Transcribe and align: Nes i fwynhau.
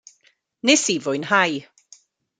Nes 0.69 0.85
i 0.93 0.97
fwynhau. 1.07 1.57